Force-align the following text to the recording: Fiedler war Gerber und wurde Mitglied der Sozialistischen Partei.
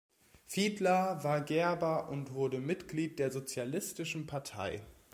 Fiedler 0.47 1.23
war 1.23 1.41
Gerber 1.41 2.09
und 2.09 2.33
wurde 2.33 2.59
Mitglied 2.59 3.19
der 3.19 3.29
Sozialistischen 3.29 4.25
Partei. 4.25 4.81